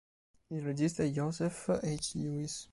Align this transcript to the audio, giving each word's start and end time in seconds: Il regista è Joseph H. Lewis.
Il 0.49 0.63
regista 0.65 1.03
è 1.03 1.09
Joseph 1.11 1.79
H. 1.83 2.13
Lewis. 2.17 2.67